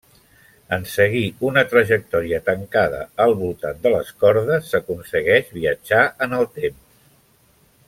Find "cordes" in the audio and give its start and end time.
4.25-4.73